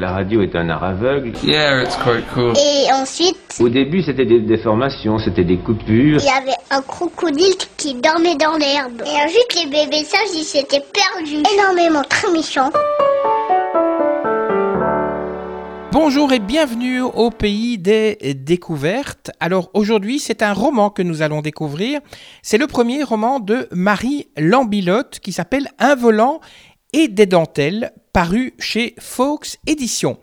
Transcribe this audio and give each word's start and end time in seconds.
La 0.00 0.12
radio 0.12 0.42
est 0.42 0.54
un 0.54 0.68
art 0.68 0.84
aveugle. 0.84 1.32
Yeah, 1.42 1.82
it's 1.82 1.96
quite 1.96 2.24
cool. 2.32 2.52
Et 2.56 2.86
ensuite, 2.92 3.36
Au 3.58 3.68
début, 3.68 4.00
c'était 4.00 4.26
des 4.26 4.38
déformations, 4.38 5.18
c'était 5.18 5.42
des 5.42 5.56
coupures. 5.58 6.20
il 6.20 6.24
y 6.24 6.28
avait 6.28 6.56
un 6.70 6.80
crocodile 6.82 7.56
qui 7.76 7.94
dormait 7.94 8.36
dans 8.36 8.56
l'herbe. 8.56 9.02
Et 9.04 9.24
ensuite, 9.24 9.56
les 9.56 9.68
bébés 9.68 10.04
sages, 10.04 10.20
ils 10.36 10.44
s'étaient 10.44 10.84
perdus. 10.94 11.42
Énormément, 11.52 12.04
très 12.08 12.30
méchants. 12.30 12.70
Bonjour 15.90 16.32
et 16.32 16.38
bienvenue 16.38 17.00
au 17.00 17.30
pays 17.32 17.76
des 17.76 18.18
découvertes. 18.36 19.32
Alors 19.40 19.68
aujourd'hui, 19.74 20.20
c'est 20.20 20.44
un 20.44 20.52
roman 20.52 20.90
que 20.90 21.02
nous 21.02 21.22
allons 21.22 21.40
découvrir. 21.42 21.98
C'est 22.42 22.58
le 22.58 22.68
premier 22.68 23.02
roman 23.02 23.40
de 23.40 23.66
Marie 23.72 24.28
Lambilotte 24.36 25.18
qui 25.18 25.32
s'appelle 25.32 25.66
Un 25.80 25.96
volant 25.96 26.38
et 26.92 27.08
des 27.08 27.26
dentelles, 27.26 27.90
paru 28.18 28.52
chez 28.58 28.96
Fox 28.98 29.58
Éditions. 29.68 30.18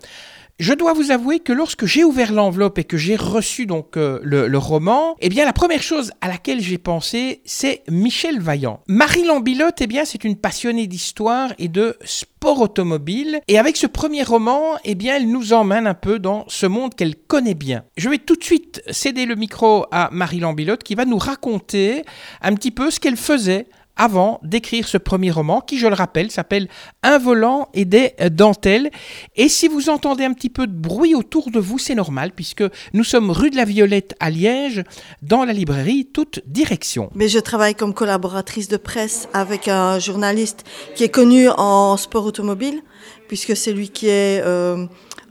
Je 0.59 0.73
dois 0.73 0.91
vous 0.91 1.11
avouer 1.11 1.39
que 1.39 1.53
lorsque 1.53 1.85
j'ai 1.85 2.03
ouvert 2.03 2.33
l'enveloppe 2.33 2.77
et 2.77 2.83
que 2.83 2.97
j'ai 2.97 3.15
reçu 3.15 3.65
donc 3.65 3.95
euh, 3.95 4.19
le, 4.21 4.57
roman, 4.57 5.15
eh 5.21 5.29
bien 5.29 5.45
la 5.45 5.53
première 5.53 5.81
chose 5.81 6.11
à 6.19 6.27
laquelle 6.27 6.59
j'ai 6.59 6.77
pensé, 6.77 7.41
c'est 7.45 7.83
Michel 7.89 8.41
Vaillant. 8.41 8.81
Marie 8.89 9.23
Lambilotte, 9.23 9.79
eh 9.79 9.87
bien 9.87 10.03
c'est 10.03 10.25
une 10.25 10.35
passionnée 10.35 10.87
d'histoire 10.87 11.53
et 11.57 11.69
de 11.69 11.95
sport 12.03 12.59
automobile 12.59 13.39
et 13.47 13.57
avec 13.57 13.77
ce 13.77 13.87
premier 13.87 14.23
roman, 14.23 14.75
eh 14.83 14.95
bien 14.95 15.15
elle 15.15 15.29
nous 15.29 15.53
emmène 15.53 15.87
un 15.87 15.93
peu 15.93 16.19
dans 16.19 16.43
ce 16.49 16.65
monde 16.65 16.95
qu'elle 16.95 17.15
connaît 17.15 17.53
bien. 17.53 17.85
Je 17.95 18.09
vais 18.09 18.17
tout 18.17 18.35
de 18.35 18.43
suite 18.43 18.83
céder 18.91 19.25
le 19.25 19.35
micro 19.35 19.85
à 19.91 20.09
Marie 20.11 20.41
Lambilotte 20.41 20.83
qui 20.83 20.95
va 20.95 21.05
nous 21.05 21.17
raconter 21.17 22.03
un 22.41 22.55
petit 22.55 22.71
peu 22.71 22.91
ce 22.91 22.99
qu'elle 22.99 23.15
faisait 23.15 23.67
avant 23.97 24.39
d'écrire 24.43 24.87
ce 24.87 24.97
premier 24.97 25.31
roman 25.31 25.61
qui, 25.61 25.77
je 25.77 25.87
le 25.87 25.93
rappelle, 25.93 26.31
s'appelle 26.31 26.67
Un 27.03 27.17
volant 27.17 27.69
et 27.73 27.85
des 27.85 28.13
dentelles. 28.31 28.89
Et 29.35 29.49
si 29.49 29.67
vous 29.67 29.89
entendez 29.89 30.23
un 30.23 30.33
petit 30.33 30.49
peu 30.49 30.67
de 30.67 30.73
bruit 30.73 31.15
autour 31.15 31.51
de 31.51 31.59
vous, 31.59 31.77
c'est 31.77 31.95
normal 31.95 32.31
puisque 32.35 32.63
nous 32.93 33.03
sommes 33.03 33.31
rue 33.31 33.49
de 33.49 33.55
la 33.55 33.65
Violette 33.65 34.15
à 34.19 34.29
Liège, 34.29 34.83
dans 35.21 35.45
la 35.45 35.53
librairie 35.53 36.05
Toute 36.05 36.41
Direction. 36.45 37.09
Mais 37.15 37.27
je 37.27 37.39
travaille 37.39 37.75
comme 37.75 37.93
collaboratrice 37.93 38.67
de 38.67 38.77
presse 38.77 39.27
avec 39.33 39.67
un 39.67 39.99
journaliste 39.99 40.63
qui 40.95 41.03
est 41.03 41.09
connu 41.09 41.49
en 41.49 41.97
sport 41.97 42.25
automobile, 42.25 42.81
puisque 43.27 43.55
c'est 43.55 43.73
lui 43.73 43.89
qui 43.89 44.07
est 44.07 44.41
euh, 44.43 44.85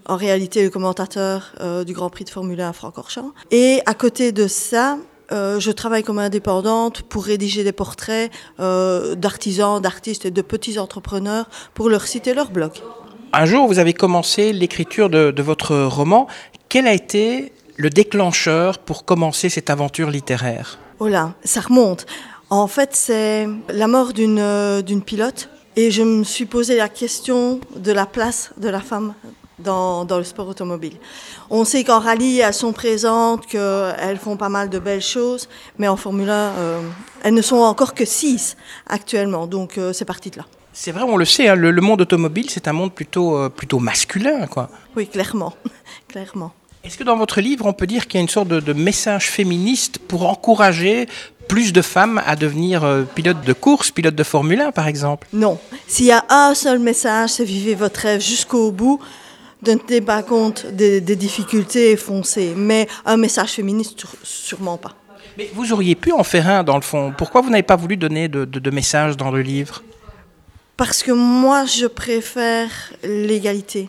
en 0.07 0.17
réalité 0.17 0.63
le 0.63 0.71
commentateur 0.71 1.53
euh, 1.61 1.85
du 1.85 1.93
Grand 1.93 2.11
Prix 2.11 2.25
de 2.25 2.31
Formule 2.31 2.61
1 2.61 2.69
à 2.69 2.73
Francorchamps. 2.73 3.33
Et 3.51 3.81
à 3.87 3.95
côté 3.95 4.33
de 4.33 4.47
ça, 4.47 4.99
euh, 5.33 5.61
je 5.61 5.71
travaille 5.71 6.03
comme 6.03 6.19
indépendante 6.19 7.03
pour 7.03 7.25
rédiger 7.25 7.65
des 7.65 7.73
portraits 7.73 8.31
euh, 8.61 9.15
d'artisans, 9.15 9.81
d'artistes 9.81 10.27
et 10.27 10.31
de 10.31 10.43
petits 10.43 10.79
entrepreneurs 10.79 11.49
pour 11.75 11.89
leur 11.89 12.07
site 12.07 12.27
et 12.27 12.35
leur 12.35 12.51
blog. 12.51 12.73
Un 13.33 13.47
jour, 13.47 13.67
vous 13.67 13.79
avez 13.79 13.95
commencé 13.95 14.53
l'écriture 14.53 15.11
de, 15.11 15.31
de 15.31 15.43
votre 15.43 15.77
roman. 15.77 16.29
Quel 16.69 16.87
a 16.87 16.93
été 16.93 17.53
le 17.77 17.91
déclencheur 17.91 18.79
pour 18.79 19.05
commencer 19.05 19.49
cette 19.49 19.71
aventure 19.71 20.11
littéraire? 20.11 20.79
Oh 21.01 21.09
là, 21.09 21.35
ça 21.45 21.61
remonte. 21.61 22.07
En 22.51 22.69
fait, 22.69 22.91
c'est 22.93 23.49
la 23.69 23.89
mort 23.89 24.13
d'une 24.13 24.39
euh, 24.39 24.83
d'une 24.83 25.03
pilote 25.03 25.49
et 25.77 25.91
je 25.91 26.03
me 26.03 26.23
suis 26.23 26.47
posé 26.47 26.77
la 26.77 26.89
question 26.89 27.61
de 27.75 27.91
la 27.91 28.07
place 28.07 28.53
de 28.59 28.69
la 28.69 28.81
femme 28.81 29.15
dans, 29.59 30.05
dans 30.05 30.19
le 30.19 30.25
sport 30.25 30.49
automobile. 30.49 30.95
On 31.51 31.65
sait 31.65 31.85
qu'en 31.85 32.01
rallye, 32.01 32.41
elles 32.41 32.55
sont 32.55 32.73
présentes, 32.73 33.47
qu'elles 33.47 34.19
font 34.19 34.37
pas 34.37 34.49
mal 34.49 34.71
de 34.71 34.79
belles 34.79 35.03
choses, 35.03 35.49
mais 35.79 35.89
en 35.89 35.97
Formule 35.97 36.31
1, 36.31 36.33
euh, 36.33 36.81
elles 37.23 37.35
ne 37.35 37.43
sont 37.43 37.57
encore 37.57 37.95
que 37.95 38.05
6 38.05 38.57
actuellement, 38.87 39.47
donc 39.47 39.79
euh, 39.79 39.93
c'est 39.93 40.05
parti 40.05 40.31
de 40.31 40.39
là. 40.39 40.47
C'est 40.73 40.91
vrai, 40.91 41.05
on 41.05 41.17
le 41.17 41.25
sait, 41.25 41.49
hein, 41.49 41.55
le, 41.55 41.71
le 41.71 41.81
monde 41.81 42.01
automobile, 42.01 42.51
c'est 42.51 42.67
un 42.67 42.73
monde 42.73 42.93
plutôt, 42.93 43.37
euh, 43.37 43.49
plutôt 43.49 43.79
masculin, 43.79 44.47
quoi. 44.47 44.69
Oui, 44.97 45.07
clairement, 45.07 45.55
clairement. 46.09 46.53
Est-ce 46.83 46.99
que 46.99 47.05
dans 47.05 47.17
votre 47.17 47.41
livre, 47.41 47.65
on 47.65 47.73
peut 47.73 47.87
dire 47.87 48.07
qu'il 48.07 48.19
y 48.19 48.21
a 48.21 48.23
une 48.23 48.29
sorte 48.29 48.49
de, 48.49 48.61
de 48.61 48.73
message 48.75 49.31
féministe 49.31 49.99
pour 49.99 50.29
encourager 50.29 51.09
plus 51.49 51.73
de 51.73 51.81
femmes 51.81 52.21
à 52.27 52.37
devenir 52.37 52.85
euh, 52.85 53.03
pilotes 53.03 53.43
de 53.43 53.53
course, 53.53 53.91
pilotes 53.91 54.15
de 54.15 54.23
Formule 54.23 54.61
1, 54.61 54.73
par 54.73 54.89
exemple? 54.89 55.27
Non, 55.33 55.59
s'il 55.87 56.07
y 56.07 56.13
a 56.13 56.25
un 56.29 56.55
seul 56.55 56.79
message, 56.81 57.31
c'est 57.31 57.45
vivez 57.45 57.75
votre 57.75 58.01
rêve 58.01 58.21
jusqu'au 58.21 58.71
bout. 58.71 59.01
Ne 59.67 59.77
tenez 59.77 60.01
pas 60.01 60.23
compte 60.23 60.67
des, 60.67 61.01
des 61.01 61.17
difficultés 61.17 61.93
et 61.93 61.97
foncez. 61.97 62.55
Mais 62.57 62.87
un 63.05 63.17
message 63.17 63.53
féministe, 63.53 64.05
sûrement 64.23 64.77
pas. 64.77 64.95
Mais 65.37 65.51
vous 65.55 65.73
auriez 65.73 65.95
pu 65.95 66.13
en 66.13 66.23
faire 66.23 66.49
un, 66.49 66.63
dans 66.63 66.77
le 66.77 66.83
fond. 66.83 67.13
Pourquoi 67.17 67.41
vous 67.41 67.51
n'avez 67.51 67.63
pas 67.63 67.77
voulu 67.77 67.97
donner 67.97 68.29
de, 68.29 68.45
de, 68.45 68.59
de 68.59 68.71
message 68.71 69.17
dans 69.17 69.31
le 69.31 69.43
livre? 69.43 69.83
Parce 70.77 71.03
que 71.03 71.13
moi, 71.13 71.65
je 71.65 71.87
préfère 71.87 72.71
l'égalité. 73.03 73.89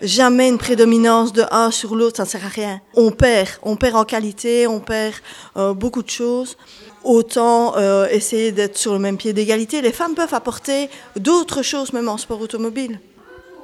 Jamais 0.00 0.48
une 0.48 0.58
prédominance 0.58 1.32
de 1.32 1.42
un 1.50 1.72
sur 1.72 1.96
l'autre, 1.96 2.18
ça 2.18 2.22
ne 2.24 2.28
sert 2.28 2.44
à 2.44 2.48
rien. 2.48 2.80
On 2.94 3.10
perd, 3.10 3.48
on 3.62 3.74
perd 3.74 3.96
en 3.96 4.04
qualité, 4.04 4.68
on 4.68 4.78
perd 4.78 5.14
euh, 5.56 5.74
beaucoup 5.74 6.04
de 6.04 6.10
choses. 6.10 6.56
Autant 7.02 7.76
euh, 7.76 8.06
essayer 8.08 8.52
d'être 8.52 8.76
sur 8.76 8.92
le 8.92 9.00
même 9.00 9.16
pied 9.16 9.32
d'égalité. 9.32 9.82
Les 9.82 9.92
femmes 9.92 10.14
peuvent 10.14 10.34
apporter 10.34 10.88
d'autres 11.16 11.62
choses, 11.62 11.92
même 11.92 12.08
en 12.08 12.16
sport 12.16 12.40
automobile, 12.40 13.00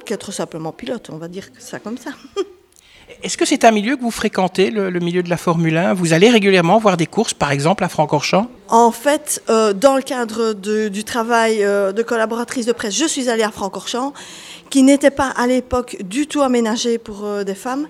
qu'être 0.05 0.31
simplement 0.31 0.71
pilote, 0.71 1.09
on 1.11 1.17
va 1.17 1.27
dire 1.27 1.47
ça 1.59 1.79
comme 1.79 1.97
ça. 1.97 2.11
Est-ce 3.21 3.37
que 3.37 3.45
c'est 3.45 3.63
un 3.65 3.71
milieu 3.71 3.95
que 3.97 4.01
vous 4.01 4.09
fréquentez, 4.11 4.71
le, 4.71 4.89
le 4.89 4.99
milieu 4.99 5.21
de 5.21 5.29
la 5.29 5.37
Formule 5.37 5.77
1 5.77 5.93
Vous 5.93 6.13
allez 6.13 6.29
régulièrement 6.29 6.79
voir 6.79 6.97
des 6.97 7.05
courses, 7.05 7.35
par 7.35 7.51
exemple, 7.51 7.83
à 7.83 7.89
Francorchamps? 7.89 8.49
En 8.67 8.91
fait, 8.91 9.43
euh, 9.49 9.73
dans 9.73 9.95
le 9.95 10.01
cadre 10.01 10.53
de- 10.53 10.87
du 10.87 11.03
travail 11.03 11.63
euh, 11.63 11.91
de 11.91 12.01
collaboratrice 12.01 12.65
de 12.65 12.71
presse, 12.71 12.95
je 12.97 13.05
suis 13.05 13.29
allée 13.29 13.43
à 13.43 13.51
Francorchamps, 13.51 14.11
qui 14.71 14.81
n'était 14.81 15.11
pas 15.11 15.27
à 15.29 15.45
l'époque 15.45 15.97
du 16.03 16.25
tout 16.25 16.41
aménagé 16.41 16.97
pour 16.97 17.25
euh, 17.25 17.43
des 17.43 17.53
femmes. 17.53 17.87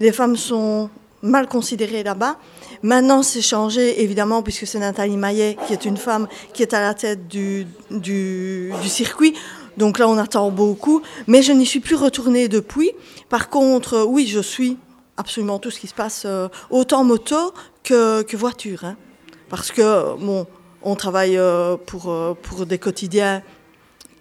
Les 0.00 0.10
femmes 0.10 0.36
sont 0.36 0.90
mal 1.22 1.46
considérées 1.46 2.02
là-bas. 2.02 2.36
Maintenant, 2.82 3.22
c'est 3.22 3.42
changé, 3.42 4.02
évidemment, 4.02 4.42
puisque 4.42 4.66
c'est 4.66 4.80
Nathalie 4.80 5.16
Maillet, 5.16 5.56
qui 5.68 5.74
est 5.74 5.84
une 5.84 5.96
femme 5.96 6.26
qui 6.52 6.62
est 6.62 6.74
à 6.74 6.80
la 6.80 6.92
tête 6.94 7.28
du, 7.28 7.66
du, 7.92 8.72
du 8.82 8.88
circuit. 8.88 9.34
Donc 9.76 9.98
là, 9.98 10.08
on 10.08 10.16
attend 10.16 10.50
beaucoup. 10.50 11.02
Mais 11.26 11.42
je 11.42 11.52
n'y 11.52 11.66
suis 11.66 11.80
plus 11.80 11.96
retournée 11.96 12.48
depuis. 12.48 12.92
Par 13.28 13.50
contre, 13.50 13.94
euh, 13.94 14.04
oui, 14.04 14.26
je 14.26 14.40
suis 14.40 14.78
absolument 15.16 15.58
tout 15.58 15.70
ce 15.70 15.80
qui 15.80 15.86
se 15.86 15.94
passe, 15.94 16.24
euh, 16.26 16.48
autant 16.70 17.04
moto 17.04 17.54
que, 17.82 18.36
voiture. 18.36 18.84
hein. 18.84 18.96
Parce 19.48 19.70
que, 19.70 20.16
on 20.82 20.94
travaille 20.94 21.36
euh, 21.36 21.76
pour, 21.76 22.66
des 22.66 22.78
quotidiens 22.78 23.42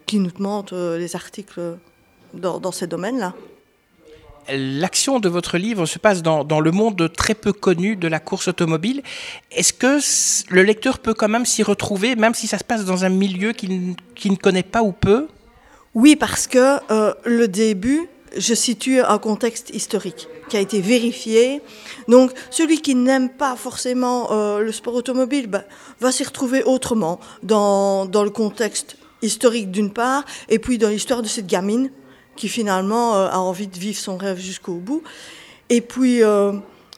qui 0.06 0.20
nous 0.20 0.32
demandent 0.32 0.72
les 0.72 1.16
articles 1.16 1.78
dans, 2.34 2.72
ces 2.72 2.88
domaines-là. 2.88 3.34
L'action 4.50 5.20
de 5.20 5.28
votre 5.28 5.58
livre 5.58 5.88
se 5.88 5.98
passe 5.98 6.22
dans, 6.22 6.60
le 6.60 6.72
monde 6.72 7.12
très 7.12 7.34
peu 7.34 7.52
connu 7.52 7.96
de 7.96 8.08
la 8.08 8.20
course 8.20 8.48
automobile. 8.48 9.02
Est-ce 9.52 9.74
que 9.74 10.00
le 10.54 10.62
lecteur 10.62 11.00
peut 11.00 11.16
quand 11.16 11.28
même 11.28 11.46
s'y 11.46 11.64
retrouver, 11.64 12.16
même 12.16 12.36
si 12.36 12.46
ça 12.46 12.60
se 12.60 12.64
passe 12.64 12.86
dans 12.86 13.04
un 13.04 13.10
milieu 13.10 13.52
qu'il 13.52 13.96
ne 14.26 14.36
connaît 14.36 14.64
pas 14.64 14.84
ou 14.84 14.92
peu? 14.92 15.28
Oui, 15.95 16.17
parce 16.17 16.45
que 16.45 16.78
euh, 16.91 17.13
le 17.23 17.47
début, 17.47 18.09
je 18.35 18.53
situe 18.53 19.00
un 19.00 19.17
contexte 19.17 19.69
historique 19.69 20.28
qui 20.50 20.57
a 20.57 20.59
été 20.59 20.81
vérifié. 20.81 21.61
Donc, 22.09 22.31
celui 22.51 22.81
qui 22.81 22.95
n'aime 22.95 23.29
pas 23.29 23.56
forcément 23.56 24.28
euh, 24.31 24.59
le 24.59 24.73
sport 24.73 24.94
automobile 24.94 25.47
ben, 25.47 25.63
va 26.01 26.11
s'y 26.11 26.25
retrouver 26.25 26.63
autrement, 26.63 27.22
dans, 27.44 28.06
dans 28.06 28.25
le 28.25 28.29
contexte 28.29 28.97
historique 29.22 29.72
d'une 29.72 29.91
part, 29.91 30.25
et 30.50 30.59
puis 30.59 30.78
dans 30.78 30.89
l'histoire 30.89 31.22
de 31.22 31.28
cette 31.28 31.47
gamine 31.47 31.89
qui 32.35 32.50
finalement 32.50 33.16
euh, 33.16 33.29
a 33.29 33.39
envie 33.39 33.67
de 33.67 33.79
vivre 33.79 33.97
son 33.97 34.17
rêve 34.17 34.38
jusqu'au 34.38 34.75
bout. 34.75 35.01
Et 35.69 35.79
puis, 35.79 36.22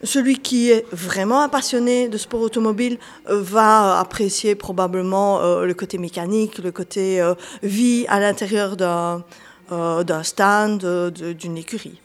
celui 0.03 0.37
qui 0.37 0.71
est 0.71 0.85
vraiment 0.91 1.41
un 1.41 1.49
passionné 1.49 2.07
de 2.07 2.17
sport 2.17 2.41
automobile 2.41 2.97
euh, 3.29 3.41
va 3.41 3.99
apprécier 3.99 4.55
probablement 4.55 5.41
euh, 5.41 5.65
le 5.65 5.73
côté 5.73 5.97
mécanique, 5.97 6.59
le 6.59 6.71
côté 6.71 7.19
euh, 7.21 7.33
vie 7.63 8.05
à 8.07 8.19
l'intérieur 8.19 8.77
d'un 8.77 9.23
euh, 9.71 10.03
d'un 10.05 10.23
stand, 10.23 10.83
euh, 10.85 11.11
d'une 11.11 11.57
écurie. 11.57 11.99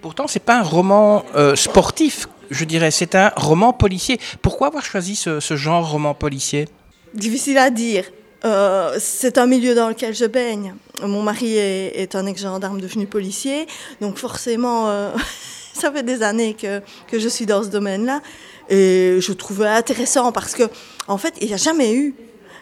Pourtant, 0.00 0.26
c'est 0.26 0.40
pas 0.42 0.58
un 0.58 0.62
roman 0.62 1.24
euh, 1.36 1.54
sportif, 1.54 2.26
je 2.50 2.64
dirais. 2.64 2.90
C'est 2.90 3.14
un 3.14 3.30
roman 3.36 3.72
policier. 3.72 4.18
Pourquoi 4.42 4.66
avoir 4.68 4.84
choisi 4.84 5.14
ce, 5.14 5.38
ce 5.38 5.54
genre 5.54 5.88
roman 5.88 6.14
policier? 6.14 6.68
Difficile 7.14 7.58
à 7.58 7.70
dire. 7.70 8.04
Euh, 8.44 8.96
c'est 8.98 9.38
un 9.38 9.46
milieu 9.46 9.74
dans 9.74 9.88
lequel 9.88 10.14
je 10.14 10.24
baigne. 10.24 10.74
Mon 11.02 11.22
mari 11.22 11.56
est, 11.56 11.92
est 11.94 12.14
un 12.16 12.26
ex-gendarme 12.26 12.80
devenu 12.80 13.06
policier, 13.06 13.66
donc 14.00 14.18
forcément, 14.18 14.88
euh, 14.88 15.10
ça 15.80 15.92
fait 15.92 16.02
des 16.02 16.22
années 16.22 16.54
que, 16.54 16.80
que 17.08 17.18
je 17.18 17.28
suis 17.28 17.46
dans 17.46 17.62
ce 17.62 17.68
domaine-là. 17.68 18.20
Et 18.68 19.18
je 19.20 19.32
trouvais 19.32 19.68
intéressant 19.68 20.32
parce 20.32 20.54
que, 20.54 20.64
en 21.06 21.18
fait, 21.18 21.34
il 21.40 21.48
n'y 21.48 21.54
a 21.54 21.58
jamais 21.58 21.94
eu. 21.94 22.14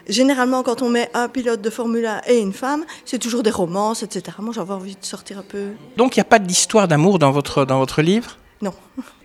Généralement, 0.07 0.63
quand 0.63 0.83
on 0.83 0.91
met 0.91 1.11
un 1.15 1.29
pilote 1.29 1.63
de 1.63 1.71
Formule 1.71 2.05
1 2.05 2.23
et 2.27 2.39
une 2.39 2.53
femme, 2.53 2.85
c'est 3.07 3.19
toujours 3.19 3.43
des 3.43 3.51
romances, 3.51 4.03
etc. 4.03 4.37
Moi, 4.41 4.53
j'avais 4.55 4.75
envie 4.75 4.97
de 4.97 5.05
sortir 5.05 5.39
un 5.39 5.43
peu. 5.43 5.69
Donc, 5.97 6.17
il 6.17 6.19
n'y 6.19 6.23
a 6.23 6.27
pas 6.27 6.39
d'histoire 6.39 6.89
d'amour 6.89 7.19
dans 7.19 7.33
votre, 7.33 7.65
dans 7.65 7.79
votre 7.79 8.03
livre? 8.03 8.37
Non. 8.61 8.75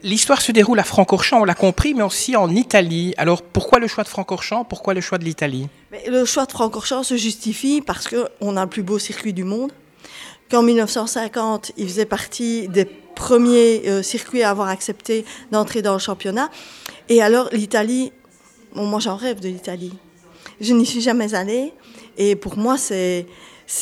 L'histoire 0.03 0.41
se 0.41 0.51
déroule 0.51 0.79
à 0.79 0.83
Francorchamps, 0.83 1.41
on 1.41 1.45
l'a 1.45 1.55
compris, 1.55 1.93
mais 1.93 2.03
aussi 2.03 2.35
en 2.35 2.49
Italie. 2.49 3.13
Alors, 3.17 3.41
pourquoi 3.41 3.79
le 3.79 3.87
choix 3.87 4.03
de 4.03 4.09
Francorchamps? 4.09 4.63
Pourquoi 4.63 4.93
le 4.93 5.01
choix 5.01 5.17
de 5.17 5.25
l'Italie? 5.25 5.67
Le 6.07 6.25
choix 6.25 6.45
de 6.45 6.51
Francorchamps 6.51 7.03
se 7.03 7.17
justifie 7.17 7.81
parce 7.81 8.07
qu'on 8.07 8.57
a 8.57 8.63
le 8.63 8.69
plus 8.69 8.83
beau 8.83 8.99
circuit 8.99 9.33
du 9.33 9.43
monde, 9.43 9.71
qu'en 10.49 10.63
1950, 10.63 11.73
il 11.77 11.87
faisait 11.87 12.05
partie 12.05 12.67
des 12.69 12.85
premiers 13.19 13.83
euh, 13.87 14.01
circuits 14.01 14.43
à 14.43 14.49
avoir 14.49 14.69
accepté 14.69 15.25
d'entrer 15.51 15.81
dans 15.81 15.93
le 15.93 15.99
championnat. 15.99 16.49
Et 17.09 17.21
alors 17.21 17.49
l'Italie, 17.51 18.11
bon, 18.73 18.85
moi 18.85 18.99
j'en 19.01 19.17
rêve 19.17 19.41
de 19.41 19.49
l'Italie. 19.49 19.93
Je 20.61 20.73
n'y 20.73 20.85
suis 20.85 21.01
jamais 21.01 21.35
allée 21.35 21.73
et 22.17 22.35
pour 22.35 22.57
moi 22.57 22.77
c'est 22.77 23.27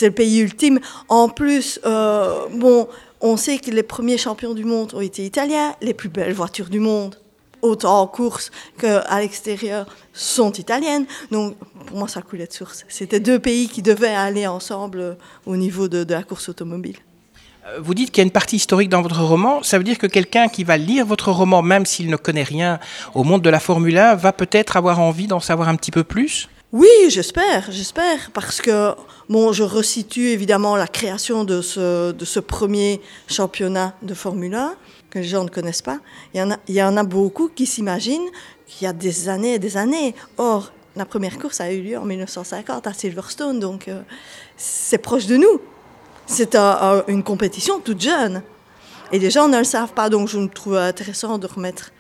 le 0.02 0.10
pays 0.10 0.40
ultime. 0.40 0.80
En 1.08 1.30
plus, 1.30 1.80
euh, 1.86 2.48
bon, 2.52 2.88
on 3.22 3.38
sait 3.38 3.60
que 3.60 3.70
les 3.70 3.84
premiers 3.84 4.18
champions 4.18 4.56
du 4.56 4.66
monde 4.66 4.94
ont 4.96 5.02
été 5.02 5.24
italiens, 5.24 5.76
les 5.82 5.94
plus 5.94 6.10
belles 6.10 6.34
voitures 6.34 6.70
du 6.70 6.80
monde, 6.80 7.16
autant 7.62 8.02
en 8.02 8.08
course 8.08 8.52
qu'à 8.80 9.20
l'extérieur, 9.20 9.86
sont 10.14 10.52
italiennes. 10.54 11.06
Donc, 11.32 11.56
pour 11.86 11.98
moi, 11.98 12.08
ça 12.08 12.22
coulait 12.22 12.48
de 12.48 12.54
source. 12.54 12.86
C'était 12.90 13.20
deux 13.20 13.40
pays 13.40 13.70
qui 13.70 13.82
devaient 13.82 14.16
aller 14.16 14.48
ensemble 14.48 15.18
au 15.46 15.56
niveau 15.56 15.88
de 15.88 16.06
la 16.12 16.24
course 16.24 16.50
automobile. 16.50 16.98
Euh, 17.68 17.80
Vous 17.80 17.94
dites 17.94 18.12
qu'il 18.12 18.22
y 18.22 18.24
a 18.24 18.26
une 18.26 18.32
partie 18.32 18.58
historique 18.58 18.90
dans 18.90 19.02
votre 19.02 19.22
roman. 19.22 19.64
Ça 19.64 19.78
veut 19.78 19.84
dire 19.84 19.98
que 19.98 20.08
quelqu'un 20.08 20.48
qui 20.48 20.64
va 20.64 20.78
lire 20.78 21.06
votre 21.06 21.32
roman, 21.32 21.62
même 21.62 21.86
s'il 21.86 22.10
ne 22.10 22.16
connaît 22.16 22.44
rien 22.44 22.80
au 23.14 23.24
monde 23.24 23.42
de 23.42 23.50
la 23.50 23.60
Formule 23.60 23.98
1, 23.98 24.16
va 24.16 24.34
peut-être 24.34 24.78
avoir 24.78 25.00
envie 25.00 25.28
d'en 25.28 25.40
savoir 25.40 25.70
un 25.70 25.76
petit 25.76 25.92
peu 25.92 26.04
plus? 26.04 26.50
Oui, 26.74 26.90
j'espère, 27.08 27.72
j'espère, 27.72 28.32
parce 28.34 28.60
que 28.60 28.94
bon, 29.30 29.54
je 29.54 29.64
resitue 29.64 30.28
évidemment 30.28 30.76
la 30.76 30.88
création 30.88 31.46
de 31.46 31.62
ce, 31.62 32.40
premier 32.40 33.00
championnat 33.28 33.96
de 34.02 34.14
Formule 34.14 34.54
1 34.54 34.76
que 35.10 35.20
les 35.20 35.26
gens 35.26 35.46
ne 35.46 35.50
connaissent 35.50 35.82
pas. 35.82 36.00
Il 36.34 36.40
y 36.40 36.44
en 36.44 36.52
a, 36.52 36.58
il 36.68 36.76
y 36.76 36.84
en 36.84 36.98
a 36.98 37.04
beaucoup 37.04 37.48
qui 37.48 37.66
s'imaginent 37.66 38.30
qu'il 38.68 38.86
y 38.86 38.90
a 38.90 38.94
des 38.94 39.30
années 39.30 39.54
et 39.54 39.60
des 39.60 39.78
années. 39.78 40.14
Or, 40.38 40.74
la 40.98 41.06
première 41.06 41.40
course 41.40 41.62
a 41.62 41.72
eu 41.72 41.82
lieu 41.82 41.98
en 41.98 42.04
1950 42.04 42.86
à 42.86 42.94
Silverstone, 42.94 43.62
donc 43.62 43.88
euh, 43.88 44.02
c'est 44.58 44.98
proche 44.98 45.26
de 45.26 45.38
nous. 45.38 45.62
C'est 46.28 46.56
un- 46.56 46.78
un- 46.82 47.04
une 47.08 47.24
compétition 47.24 47.80
toute 47.80 48.02
jeune. 48.02 48.44
Et 49.12 49.20
les 49.20 49.30
gens 49.32 49.48
ne 49.48 49.58
le 49.58 49.64
savent 49.64 49.94
pas, 49.94 50.10
donc 50.10 50.28
je 50.28 50.38
me 50.38 50.48
trouve 50.48 50.76
intéressant 50.76 51.38
de 51.38 51.48
remettre 51.48 51.92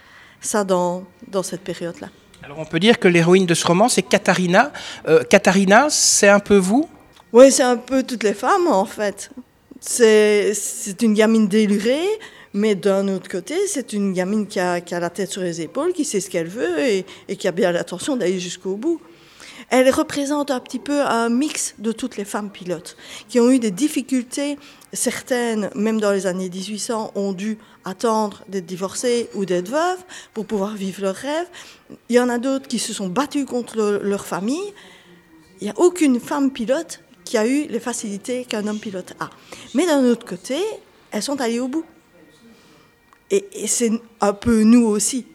ça 0.41 0.63
dans, 0.63 1.03
dans 1.27 1.41
cette 1.43 1.61
période-là. 1.61 2.09
Alors 2.43 2.59
on 2.59 2.65
peut 2.65 2.79
dire 2.79 2.99
que 2.99 3.07
l'héroïne 3.07 3.45
de 3.45 3.53
ce 3.53 3.65
roman, 3.65 3.87
c'est 3.89 4.01
Katharina. 4.03 4.71
Euh, 5.07 5.23
Katharina, 5.23 5.87
c'est 5.89 6.27
un 6.27 6.39
peu 6.39 6.57
vous? 6.57 6.87
Oui, 7.33 7.51
c'est 7.51 7.63
un 7.63 7.77
peu 7.77 8.03
toutes 8.03 8.23
les 8.23 8.33
femmes 8.33 8.67
en 8.67 8.85
fait. 8.85 9.31
C'est 9.79 10.53
c'est 10.53 11.01
une 11.01 11.13
gamine 11.13 11.47
délurée, 11.47 12.07
mais 12.53 12.75
d'un 12.75 13.07
autre 13.09 13.29
côté, 13.29 13.55
c'est 13.67 13.93
une 13.93 14.11
gamine 14.13 14.47
qui 14.47 14.59
a, 14.59 14.81
qui 14.81 14.93
a 14.95 14.99
la 14.99 15.09
tête 15.09 15.31
sur 15.31 15.41
les 15.41 15.61
épaules, 15.61 15.93
qui 15.93 16.03
sait 16.05 16.19
ce 16.19 16.29
qu'elle 16.29 16.47
veut 16.47 16.79
et, 16.79 17.05
et 17.27 17.35
qui 17.35 17.47
a 17.47 17.51
bien 17.51 17.71
l'intention 17.71 18.15
d'aller 18.17 18.39
jusqu'au 18.39 18.75
bout. 18.75 18.99
Elle 19.69 19.89
représente 19.89 20.49
un 20.49 20.61
petit 20.61 20.79
peu 20.79 21.01
un 21.01 21.27
mix 21.29 21.75
de 21.77 21.91
toutes 21.91 22.15
les 22.15 22.23
femmes 22.23 22.49
pilotes 22.49 22.95
qui 23.27 23.39
ont 23.41 23.49
eu 23.51 23.59
des 23.59 23.71
difficultés. 23.71 24.57
Certaines, 24.93 25.69
même 25.75 25.99
dans 25.99 26.11
les 26.13 26.25
années 26.25 26.49
1800, 26.49 27.11
ont 27.15 27.33
dû 27.33 27.57
attendre 27.83 28.43
d'être 28.47 28.65
divorcées 28.65 29.29
ou 29.33 29.43
d'être 29.43 29.67
veuves 29.67 30.03
pour 30.33 30.45
pouvoir 30.45 30.73
vivre 30.75 31.01
leurs 31.01 31.15
rêves. 31.15 31.47
Il 32.07 32.15
y 32.15 32.19
en 32.19 32.29
a 32.29 32.37
d'autres 32.37 32.67
qui 32.69 32.79
se 32.79 32.93
sont 32.93 33.09
battues 33.09 33.45
contre 33.45 33.75
le- 33.75 33.99
leur 34.03 34.25
famille. 34.25 34.73
Il 35.59 35.65
n'y 35.65 35.69
a 35.71 35.77
aucune 35.77 36.19
femme 36.21 36.51
pilote 36.51 37.01
qui 37.25 37.37
a 37.37 37.45
eu 37.45 37.67
les 37.67 37.81
facilités 37.81 38.45
qu'un 38.45 38.65
homme 38.67 38.79
pilote 38.79 39.15
a. 39.19 39.29
Mais 39.73 39.85
d'un 39.85 40.03
autre 40.05 40.25
côté, 40.25 40.55
elles 41.11 41.23
sont 41.23 41.41
allées 41.41 41.59
au 41.59 41.67
bout. 41.67 41.83
Et, 43.31 43.45
et 43.51 43.67
c'est 43.67 43.91
un 44.21 44.31
peu 44.31 44.63
nous 44.63 44.85
aussi. 44.85 45.25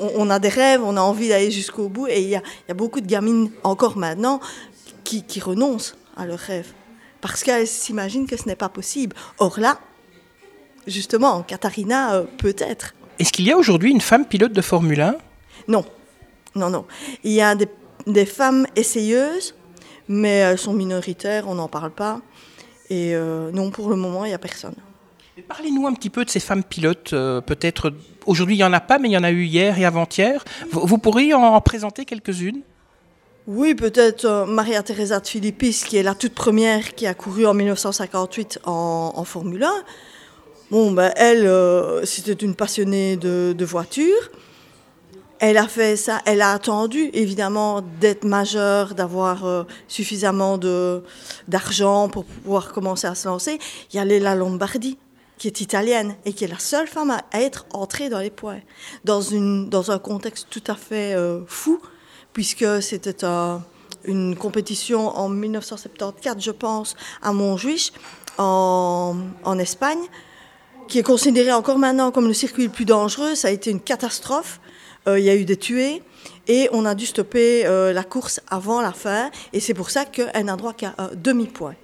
On, 0.00 0.10
on 0.16 0.30
a 0.30 0.38
des 0.38 0.48
rêves, 0.48 0.82
on 0.82 0.96
a 0.96 1.00
envie 1.00 1.28
d'aller 1.28 1.50
jusqu'au 1.50 1.88
bout, 1.88 2.08
et 2.08 2.20
il 2.20 2.28
y 2.28 2.36
a, 2.36 2.42
il 2.42 2.68
y 2.68 2.70
a 2.70 2.74
beaucoup 2.74 3.00
de 3.00 3.06
gamines 3.06 3.50
encore 3.62 3.96
maintenant 3.96 4.40
qui, 5.04 5.22
qui 5.22 5.40
renoncent 5.40 5.96
à 6.16 6.26
leurs 6.26 6.38
rêves 6.38 6.72
parce 7.20 7.42
qu'elles 7.42 7.66
s'imaginent 7.66 8.26
que 8.26 8.36
ce 8.36 8.46
n'est 8.46 8.56
pas 8.56 8.68
possible. 8.68 9.14
Or 9.38 9.58
là, 9.60 9.78
justement, 10.86 11.42
Katharina, 11.42 12.14
euh, 12.14 12.24
peut-être. 12.38 12.94
Est-ce 13.18 13.32
qu'il 13.32 13.46
y 13.46 13.52
a 13.52 13.56
aujourd'hui 13.56 13.90
une 13.90 14.00
femme 14.00 14.24
pilote 14.26 14.52
de 14.52 14.62
Formule 14.62 15.00
1 15.00 15.16
Non, 15.68 15.84
non, 16.54 16.70
non. 16.70 16.86
Il 17.24 17.32
y 17.32 17.42
a 17.42 17.54
des, 17.54 17.68
des 18.06 18.26
femmes 18.26 18.66
essayeuses, 18.76 19.54
mais 20.08 20.36
elles 20.36 20.58
sont 20.58 20.72
minoritaires, 20.72 21.44
on 21.48 21.54
n'en 21.54 21.68
parle 21.68 21.90
pas. 21.90 22.20
Et 22.88 23.14
euh, 23.14 23.50
non, 23.52 23.70
pour 23.70 23.90
le 23.90 23.96
moment, 23.96 24.24
il 24.24 24.28
n'y 24.28 24.34
a 24.34 24.38
personne. 24.38 24.74
Parlez-nous 25.48 25.86
un 25.86 25.94
petit 25.94 26.10
peu 26.10 26.24
de 26.24 26.30
ces 26.30 26.40
femmes 26.40 26.64
pilotes. 26.64 27.12
euh, 27.12 27.40
Peut-être 27.40 27.92
aujourd'hui 28.26 28.56
il 28.56 28.58
n'y 28.58 28.64
en 28.64 28.72
a 28.72 28.80
pas, 28.80 28.98
mais 28.98 29.08
il 29.08 29.12
y 29.12 29.16
en 29.16 29.22
a 29.22 29.30
eu 29.30 29.44
hier 29.44 29.78
et 29.78 29.84
avant-hier. 29.84 30.44
Vous, 30.70 30.98
pourriez 30.98 31.34
en, 31.34 31.42
en 31.42 31.60
présenter 31.60 32.04
quelques-unes? 32.04 32.62
Oui, 33.46 33.74
peut-être 33.74 34.26
euh, 34.26 34.46
Maria 34.46 34.82
Teresa 34.82 35.18
de 35.20 35.26
Philippis, 35.26 35.82
qui 35.86 35.96
est 35.96 36.02
la 36.02 36.14
toute 36.14 36.34
première 36.34 36.94
qui 36.94 37.06
a 37.06 37.14
couru 37.14 37.46
en 37.46 37.54
1958 37.54 38.60
en, 38.64 39.24
Formule 39.24 39.64
1. 39.64 39.72
Bon, 40.70 40.92
ben, 40.92 41.12
elle, 41.16 41.46
euh, 41.46 42.04
c'était 42.04 42.32
une 42.32 42.54
passionnée 42.54 43.16
de, 43.16 43.64
voitures. 43.64 44.30
Elle 45.38 45.56
a 45.56 45.66
fait 45.66 45.96
ça, 45.96 46.20
elle 46.26 46.42
a 46.42 46.52
attendu 46.52 47.08
évidemment 47.14 47.82
d'être 47.98 48.24
majeure, 48.24 48.94
d'avoir 48.94 49.66
suffisamment 49.88 50.58
d'argent 51.48 52.10
pour 52.10 52.26
pouvoir 52.26 52.72
commencer 52.72 53.06
à 53.06 53.14
se 53.14 53.26
lancer. 53.26 53.58
Il 53.90 53.96
y 53.96 53.98
a 53.98 54.04
Léla 54.04 54.34
Lombardi, 54.34 54.98
qui 55.40 55.48
est 55.48 55.62
italienne 55.62 56.16
et 56.26 56.34
qui 56.34 56.44
est 56.44 56.48
la 56.48 56.58
seule 56.58 56.86
femme 56.86 57.10
à, 57.10 57.40
être 57.40 57.64
entrée 57.72 58.10
dans 58.10 58.18
les 58.18 58.28
points, 58.28 58.60
dans, 59.04 59.90
un 59.90 59.98
contexte 59.98 60.48
tout 60.50 60.62
à 60.66 60.74
fait 60.74 61.14
euh, 61.14 61.40
fou, 61.46 61.80
puisque 62.34 62.82
c'était 62.82 63.24
un- 63.24 63.62
une 64.04 64.36
compétition 64.36 65.08
en 65.08 65.30
1974, 65.30 66.44
je 66.44 66.50
pense, 66.50 66.94
à 67.22 67.32
Montjuïc, 67.32 67.94
en, 68.36 69.58
Espagne, 69.58 69.98
qui 70.88 70.98
est 70.98 71.02
considéré 71.02 71.52
encore 71.52 71.78
maintenant 71.78 72.10
comme 72.10 72.26
le 72.26 72.34
circuit 72.34 72.64
le 72.64 72.70
plus 72.70 72.84
dangereux. 72.84 73.34
Ça 73.34 73.48
a 73.48 73.50
été 73.50 73.70
une 73.70 73.80
catastrophe. 73.80 74.60
Euh, 75.08 75.18
il 75.18 75.24
y 75.24 75.30
a 75.30 75.36
eu 75.36 75.46
des 75.46 75.56
tués 75.56 76.02
et 76.48 76.68
on 76.72 76.84
a 76.84 76.94
dû 76.94 77.06
stopper 77.06 77.64
euh, 77.64 77.94
la 77.94 78.04
course 78.04 78.40
avant 78.48 78.82
la 78.82 78.92
fin. 78.92 79.30
Et 79.54 79.60
c'est 79.60 79.74
pour 79.74 79.90
ça 79.90 80.04
qu'elle 80.04 80.44
n'a 80.44 80.56
droit 80.56 80.74
qu'à 80.74 80.94
un 80.98 81.10
demi-point. 81.14 81.74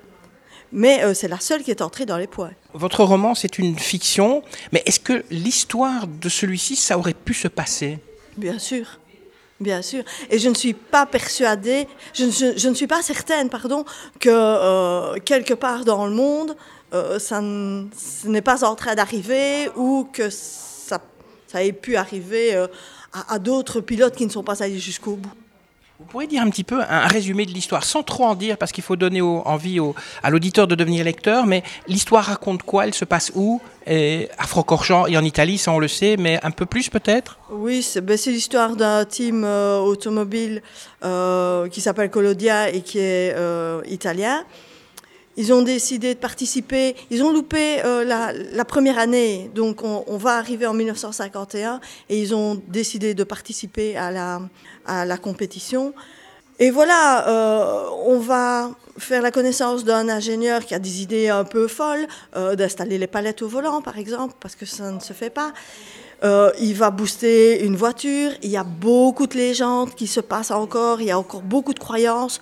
Mais 0.72 1.02
euh, 1.04 1.14
c'est 1.14 1.28
la 1.28 1.40
seule 1.40 1.62
qui 1.62 1.70
est 1.70 1.80
entrée 1.82 2.06
dans 2.06 2.16
les 2.16 2.26
points. 2.26 2.50
Votre 2.74 3.04
roman, 3.04 3.34
c'est 3.34 3.58
une 3.58 3.78
fiction, 3.78 4.42
mais 4.72 4.82
est-ce 4.86 5.00
que 5.00 5.24
l'histoire 5.30 6.06
de 6.06 6.28
celui-ci, 6.28 6.76
ça 6.76 6.98
aurait 6.98 7.14
pu 7.14 7.34
se 7.34 7.48
passer? 7.48 7.98
Bien 8.36 8.58
sûr. 8.58 8.86
Bien 9.58 9.80
sûr. 9.80 10.04
Et 10.30 10.38
je 10.38 10.48
ne 10.50 10.54
suis 10.54 10.74
pas 10.74 11.06
persuadée, 11.06 11.88
je, 12.12 12.24
ne- 12.26 12.30
je- 12.30 12.58
je 12.58 12.68
ne 12.68 12.74
suis 12.74 12.86
pas 12.86 13.00
certaine, 13.00 13.48
pardon, 13.48 13.86
que 14.20 14.28
euh, 14.30 15.14
quelque 15.24 15.54
part 15.54 15.84
dans 15.86 16.04
le 16.06 16.12
monde, 16.12 16.54
euh, 16.92 17.18
ça 17.18 17.40
n'est 17.40 18.42
pas 18.42 18.64
en 18.64 18.74
train 18.74 18.94
d'arriver 18.94 19.70
ou 19.76 20.06
que 20.12 20.28
ça, 20.28 21.00
ça 21.46 21.64
ait 21.64 21.72
pu 21.72 21.96
arriver 21.96 22.54
à, 23.14 23.34
à 23.34 23.38
d'autres 23.38 23.80
pilotes 23.80 24.14
qui 24.14 24.26
ne 24.26 24.30
sont 24.30 24.42
pas 24.44 24.62
allés 24.62 24.78
jusqu'au 24.78 25.16
bout. 25.16 25.30
Vous 25.98 26.04
pourriez 26.04 26.28
dire 26.28 26.42
un 26.42 26.50
petit 26.50 26.62
peu 26.64 26.82
un 26.82 27.06
résumé 27.06 27.46
de 27.46 27.52
l'histoire, 27.52 27.82
sans 27.82 28.02
trop 28.02 28.24
en 28.26 28.34
dire, 28.34 28.58
parce 28.58 28.70
qu'il 28.70 28.84
faut 28.84 28.96
donner 28.96 29.22
envie 29.22 29.80
au- 29.80 29.94
à 30.22 30.28
l'auditeur 30.28 30.66
de 30.66 30.74
devenir 30.74 31.02
lecteur, 31.04 31.46
mais 31.46 31.62
l'histoire 31.88 32.24
raconte 32.24 32.62
quoi? 32.64 32.86
Elle 32.86 32.92
se 32.92 33.06
passe 33.06 33.32
où? 33.34 33.62
Et 33.86 34.28
À 34.36 34.46
Francorchamps 34.46 35.06
et 35.06 35.16
en 35.16 35.24
Italie, 35.24 35.56
ça 35.56 35.72
on 35.72 35.78
le 35.78 35.88
sait, 35.88 36.16
mais 36.18 36.38
un 36.42 36.50
peu 36.50 36.66
plus 36.66 36.90
peut-être? 36.90 37.38
Oui, 37.50 37.82
c'est 37.82 38.02
ben, 38.02 38.18
l'histoire 38.26 38.76
d'un 38.76 39.06
team 39.06 39.42
euh, 39.44 39.78
automobile 39.78 40.62
euh, 41.02 41.66
qui 41.68 41.80
s'appelle 41.80 42.10
Colodia 42.10 42.68
et 42.68 42.82
qui 42.82 42.98
est 42.98 43.32
euh, 43.34 43.80
italien. 43.88 44.44
Ils 45.38 45.52
ont 45.52 45.60
décidé 45.60 46.14
de 46.14 46.18
participer, 46.18 46.96
ils 47.10 47.22
ont 47.22 47.30
loupé 47.30 47.84
euh, 47.84 48.04
la, 48.04 48.64
première 48.64 48.98
année, 48.98 49.50
donc 49.54 49.82
on, 49.84 50.16
va 50.16 50.36
arriver 50.38 50.66
en 50.66 50.72
1951, 50.72 51.80
et 52.08 52.20
ils 52.20 52.34
ont 52.34 52.60
décidé 52.68 53.12
de 53.12 53.22
participer 53.22 53.96
à 53.96 54.10
la, 54.10 55.16
compétition. 55.18 55.92
Et 56.58 56.70
voilà, 56.70 57.28
euh, 57.28 57.84
on 58.06 58.18
va 58.18 58.70
faire 58.96 59.20
la 59.20 59.30
connaissance 59.30 59.84
d'un 59.84 60.08
ingénieur 60.08 60.64
qui 60.64 60.74
a 60.74 60.78
des 60.78 61.02
idées 61.02 61.28
un 61.28 61.44
peu 61.44 61.68
folles, 61.68 62.06
euh, 62.34 62.56
d'installer 62.56 62.96
les 62.96 63.06
palettes 63.06 63.42
au 63.42 63.48
volant 63.48 63.82
par 63.82 63.98
exemple, 63.98 64.34
parce 64.40 64.56
que 64.56 64.64
ça 64.64 64.90
ne 64.90 65.00
se 65.00 65.12
fait 65.12 65.30
pas. 65.30 65.52
Il 66.58 66.72
va 66.74 66.90
booster 66.90 67.62
une 67.62 67.76
voiture. 67.76 68.30
Il 68.42 68.48
y 68.48 68.56
a 68.56 68.64
beaucoup 68.64 69.26
de 69.26 69.36
légendes 69.36 69.94
qui 69.94 70.06
se 70.06 70.18
passent 70.18 70.50
encore. 70.50 71.02
Il 71.02 71.08
y 71.08 71.10
a 71.10 71.18
encore 71.18 71.42
beaucoup 71.42 71.74
de 71.74 71.78
croyances. 71.78 72.40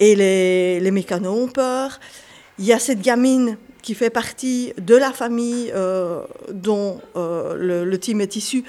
Et 0.00 0.16
les 0.16 0.90
mécanos 0.90 1.44
ont 1.44 1.48
peur. 1.48 1.98
Il 2.58 2.66
y 2.66 2.72
a 2.72 2.78
cette 2.78 3.00
gamine 3.00 3.56
qui 3.82 3.94
fait 3.94 4.10
partie 4.10 4.72
de 4.78 4.94
la 4.94 5.12
famille 5.12 5.72
euh, 5.74 6.22
dont 6.52 7.00
euh, 7.16 7.84
le, 7.84 7.98
team 7.98 8.20
est 8.20 8.36
issu, 8.36 8.64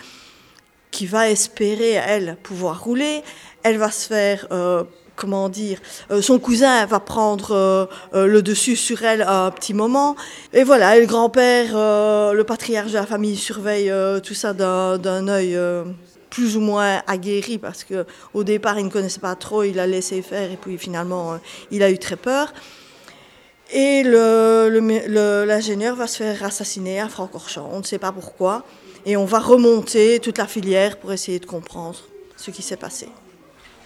qui 0.91 1.05
va 1.05 1.29
espérer, 1.29 1.91
elle, 1.91 2.37
pouvoir 2.43 2.83
rouler. 2.83 3.21
Elle 3.61 3.77
va 3.77 3.91
se 3.91 4.07
faire, 4.07 4.47
euh, 4.51 4.83
comment 5.15 5.49
dire, 5.49 5.79
son 6.21 6.39
cousin 6.39 6.85
va 6.85 6.99
prendre 6.99 7.87
le 8.13 8.41
dessus 8.41 8.75
sur 8.75 9.03
elle 9.03 9.21
à 9.21 9.45
un 9.45 9.51
petit 9.51 9.73
moment. 9.73 10.15
Et 10.53 10.63
voilà, 10.63 10.97
et 10.97 11.01
le 11.01 11.05
grand-père, 11.05 11.73
le 12.33 12.43
patriarche 12.43 12.91
de 12.91 12.97
la 12.97 13.05
famille, 13.05 13.37
surveille 13.37 13.93
tout 14.23 14.33
ça 14.33 14.53
d'un 14.53 15.27
œil 15.27 15.57
plus 16.29 16.57
ou 16.57 16.61
moins 16.61 17.03
aguerri 17.05 17.59
parce 17.59 17.83
que 17.83 18.07
au 18.33 18.43
départ 18.43 18.79
il 18.79 18.85
ne 18.85 18.89
connaissait 18.89 19.19
pas 19.19 19.35
trop, 19.35 19.61
il 19.61 19.79
a 19.79 19.85
laissé 19.85 20.23
faire 20.23 20.51
et 20.51 20.57
puis 20.57 20.79
finalement 20.79 21.37
il 21.69 21.83
a 21.83 21.91
eu 21.91 21.99
très 21.99 22.15
peur. 22.15 22.51
Et 23.73 24.03
l'ingénieur 24.03 25.95
va 25.95 26.05
se 26.05 26.17
faire 26.17 26.43
assassiner 26.43 27.01
à 27.01 27.09
Francorchamps. 27.09 27.69
On 27.73 27.79
ne 27.79 27.83
sait 27.83 27.97
pas 27.97 28.11
pourquoi. 28.11 28.63
Et 29.05 29.17
on 29.17 29.25
va 29.25 29.39
remonter 29.39 30.19
toute 30.19 30.37
la 30.37 30.47
filière 30.47 30.97
pour 30.97 31.11
essayer 31.11 31.39
de 31.39 31.45
comprendre 31.45 31.97
ce 32.37 32.51
qui 32.51 32.61
s'est 32.61 32.77
passé. 32.77 33.09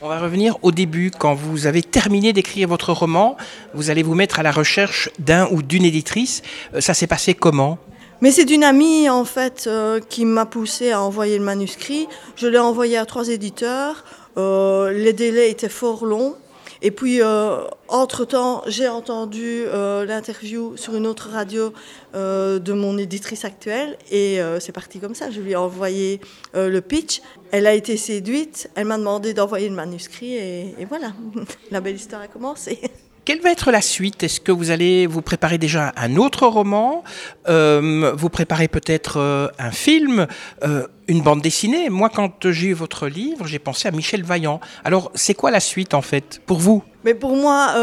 On 0.02 0.10
va 0.10 0.20
revenir 0.20 0.58
au 0.62 0.72
début, 0.72 1.10
quand 1.10 1.34
vous 1.34 1.66
avez 1.66 1.82
terminé 1.82 2.32
d'écrire 2.32 2.68
votre 2.68 2.94
roman, 2.94 3.36
vous 3.74 3.90
allez 3.90 4.04
vous 4.04 4.14
mettre 4.14 4.40
à 4.40 4.44
la 4.44 4.52
recherche 4.52 5.10
d'un 5.18 5.48
ou 5.52 5.64
d'une 5.64 5.86
éditrice. 5.86 6.44
Euh, 6.76 6.82
ça 6.82 6.94
s'est 6.94 7.08
passé 7.08 7.34
comment? 7.34 7.80
Mais 8.22 8.32
c'est 8.32 8.50
une 8.52 8.64
amie 8.64 9.10
en 9.10 9.26
fait 9.26 9.66
euh, 9.66 10.00
qui 10.00 10.26
m'a 10.26 10.46
poussé 10.46 10.92
à 10.92 11.02
envoyer 11.02 11.40
le 11.40 11.44
manuscrit. 11.44 12.08
Je 12.36 12.46
l'ai 12.48 12.60
envoyé 12.60 12.98
à 12.98 13.06
trois 13.08 13.30
éditeurs. 13.30 14.04
Euh, 14.38 14.92
les 14.92 15.14
délais 15.14 15.50
étaient 15.50 15.70
fort 15.70 16.06
longs. 16.06 16.36
Et 16.82 16.92
puis, 16.92 17.22
euh, 17.22 17.64
entre-temps, 17.88 18.64
j'ai 18.68 18.88
entendu 18.88 19.64
euh, 19.68 20.06
l'interview 20.06 20.78
sur 20.78 20.96
une 20.96 21.08
autre 21.08 21.30
radio 21.30 21.74
euh, 22.16 22.60
de 22.60 22.74
mon 22.74 22.98
éditrice 22.98 23.46
actuelle 23.46 23.98
et 24.12 24.40
c'est 24.60 24.72
parti 24.72 25.00
comme 25.00 25.16
ça. 25.16 25.32
Je 25.32 25.42
lui 25.42 25.52
ai 25.52 25.56
envoyé 25.56 26.22
le 26.54 26.80
pitch. 26.80 27.22
Elle 27.52 27.68
a 27.68 27.74
été 27.74 27.98
séduite. 27.98 28.70
Elle 28.76 28.86
m'a 28.86 28.98
demandé 28.98 29.34
d'envoyer 29.34 29.70
le 29.70 29.76
manuscrit 29.76 30.36
et, 30.36 30.76
et 30.80 30.86
voilà, 30.86 31.14
la 31.72 31.82
belle 31.82 31.96
histoire 31.96 32.22
a 32.22 32.28
commencé. 32.28 32.80
Quelle 33.28 33.42
va 33.42 33.52
être 33.52 33.72
la 33.72 33.82
suite? 33.82 34.24
Est-ce 34.24 34.40
que 34.40 34.54
vous 34.54 34.72
allez 34.72 35.06
vous 35.06 35.22
préparer 35.22 35.58
déjà 35.58 35.92
un 35.98 36.16
autre 36.16 36.48
roman? 36.48 37.04
Euh, 37.50 38.14
Vous 38.16 38.30
préparez 38.30 38.70
peut-être 38.70 39.18
euh, 39.18 39.50
un 39.60 39.72
film? 39.72 40.28
Euh, 40.64 40.88
Une 41.10 41.22
bande 41.22 41.42
dessinée? 41.42 41.90
Moi, 41.90 42.08
quand 42.08 42.50
j'ai 42.50 42.68
eu 42.68 42.74
votre 42.74 43.10
livre, 43.10 43.46
j'ai 43.46 43.60
pensé 43.60 43.90
à 43.90 43.92
Michel 43.92 44.24
Vaillant. 44.24 44.62
Alors, 44.86 45.12
c'est 45.14 45.34
quoi 45.34 45.52
la 45.52 45.60
suite 45.60 45.94
en 45.94 46.02
fait 46.02 46.40
pour 46.46 46.60
vous? 46.60 46.84
Mais 47.04 47.14
pour 47.14 47.36
moi, 47.36 47.74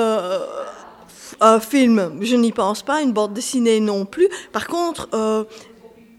un 1.43 1.61
film, 1.61 2.13
je 2.23 2.37
n'y 2.37 2.51
pense 2.51 2.83
pas. 2.83 3.03
Une 3.03 3.13
bande 3.13 3.35
dessinée 3.35 3.81
non 3.81 4.07
plus. 4.07 4.31
Par 4.51 4.67
contre, 4.67 5.11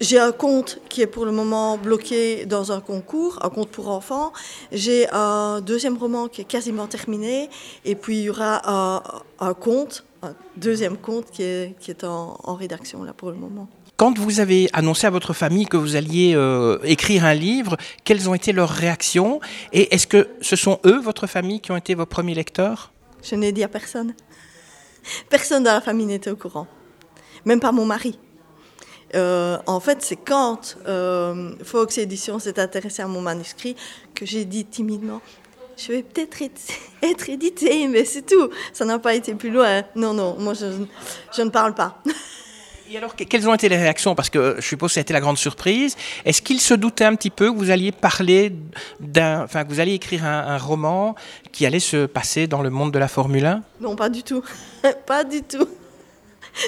j'ai 0.01 0.19
un 0.19 0.31
compte 0.31 0.79
qui 0.89 1.01
est 1.01 1.07
pour 1.07 1.25
le 1.25 1.31
moment 1.31 1.77
bloqué 1.77 2.45
dans 2.45 2.71
un 2.71 2.81
concours, 2.81 3.39
un 3.41 3.49
compte 3.49 3.69
pour 3.69 3.89
enfants. 3.89 4.33
J'ai 4.71 5.07
un 5.11 5.61
deuxième 5.61 5.97
roman 5.97 6.27
qui 6.27 6.41
est 6.41 6.45
quasiment 6.45 6.87
terminé. 6.87 7.49
Et 7.85 7.95
puis 7.95 8.19
il 8.19 8.23
y 8.23 8.29
aura 8.29 8.61
un, 9.39 9.53
compte, 9.53 10.05
un 10.21 10.33
deuxième 10.57 10.97
compte 10.97 11.31
qui 11.31 11.43
est, 11.43 11.75
qui 11.79 11.91
est 11.91 12.03
en, 12.03 12.55
rédaction 12.55 13.03
là 13.03 13.13
pour 13.13 13.31
le 13.31 13.37
moment. 13.37 13.69
Quand 13.97 14.17
vous 14.19 14.41
avez 14.41 14.69
annoncé 14.73 15.07
à 15.07 15.09
votre 15.09 15.31
famille 15.31 15.65
que 15.65 15.77
vous 15.77 15.95
alliez 15.95 16.33
euh, 16.35 16.77
écrire 16.83 17.23
un 17.23 17.33
livre, 17.33 17.77
quelles 18.03 18.29
ont 18.29 18.33
été 18.33 18.51
leurs 18.51 18.69
réactions? 18.69 19.39
Et 19.71 19.95
est-ce 19.95 20.05
que 20.05 20.27
ce 20.41 20.57
sont 20.57 20.79
eux, 20.85 20.99
votre 20.99 21.27
famille, 21.27 21.61
qui 21.61 21.71
ont 21.71 21.77
été 21.77 21.95
vos 21.95 22.05
premiers 22.05 22.35
lecteurs? 22.35 22.91
Je 23.23 23.35
n'ai 23.35 23.53
dit 23.53 23.63
à 23.63 23.69
personne. 23.69 24.13
Personne 25.29 25.63
dans 25.63 25.71
la 25.71 25.79
famille 25.79 26.07
n'était 26.07 26.29
au 26.29 26.35
courant. 26.35 26.67
Même 27.45 27.61
pas 27.61 27.71
mon 27.71 27.85
mari. 27.85 28.19
Euh, 29.15 29.57
en 29.65 29.79
fait, 29.79 30.01
c'est 30.01 30.17
quand 30.17 30.77
euh, 30.87 31.53
Fox 31.63 31.97
Édition 31.97 32.39
s'est 32.39 32.59
intéressé 32.59 33.01
à 33.01 33.07
mon 33.07 33.21
manuscrit 33.21 33.75
que 34.13 34.25
j'ai 34.25 34.45
dit 34.45 34.65
timidement 34.65 35.21
je 35.77 35.91
vais 35.91 36.03
peut-être 36.03 36.41
être, 37.03 37.29
édité, 37.29 37.87
mais 37.87 38.05
c'est 38.05 38.25
tout. 38.25 38.49
Ça 38.73 38.85
n'a 38.85 38.99
pas 38.99 39.13
été 39.13 39.35
plus 39.35 39.51
loin. 39.51 39.83
Non, 39.95 40.13
non, 40.13 40.35
moi, 40.39 40.53
je, 40.53 40.65
je 41.35 41.41
ne 41.41 41.49
parle 41.49 41.73
pas. 41.73 42.01
Et 42.89 42.97
alors, 42.97 43.15
quelles 43.15 43.49
ont 43.49 43.53
été 43.53 43.67
les 43.67 43.77
réactions? 43.77 44.13
Parce 44.13 44.29
que 44.29 44.57
je 44.59 44.61
suppose 44.61 44.91
que 44.91 44.93
ça 44.93 44.99
a 44.99 45.01
été 45.01 45.11
la 45.11 45.19
grande 45.19 45.39
surprise. 45.39 45.97
Est-ce 46.23 46.41
qu'il 46.43 46.61
se 46.61 46.75
doutait 46.75 47.05
un 47.05 47.15
petit 47.15 47.31
peu 47.31 47.51
que 47.51 47.57
vous 47.57 47.71
alliez 47.71 47.91
parler 47.91 48.53
d'un. 48.99 49.43
Enfin, 49.43 49.63
que 49.63 49.69
vous 49.69 49.79
alliez 49.79 49.95
écrire 49.95 50.23
un, 50.23 50.47
un, 50.49 50.57
roman 50.59 51.15
qui 51.51 51.65
allait 51.65 51.79
se 51.79 52.05
passer 52.05 52.45
dans 52.45 52.61
le 52.61 52.69
monde 52.69 52.91
de 52.91 52.99
la 52.99 53.07
Formule 53.07 53.45
1 53.47 53.63
Non, 53.81 53.95
pas 53.95 54.09
du 54.09 54.21
tout. 54.21 54.43
pas 55.07 55.23
du 55.23 55.41
tout. 55.41 55.67